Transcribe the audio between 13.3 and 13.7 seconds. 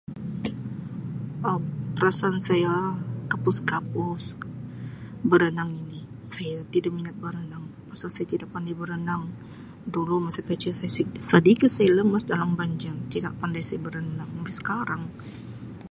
pandai